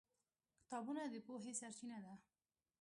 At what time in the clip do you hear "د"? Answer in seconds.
1.13-1.15